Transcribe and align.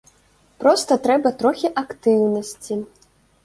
Проста 0.63 0.97
трэба 1.05 1.33
трохі 1.43 1.73
актыўнасці. 1.85 2.83